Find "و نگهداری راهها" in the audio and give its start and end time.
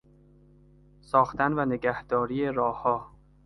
1.59-3.11